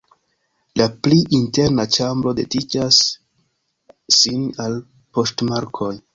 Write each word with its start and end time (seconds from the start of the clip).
La 0.79 0.85
pli 1.07 1.17
interna 1.39 1.85
ĉambro 1.97 2.33
dediĉas 2.39 3.01
sin 4.23 4.51
al 4.67 4.81
poŝtmarkoj. 5.21 5.95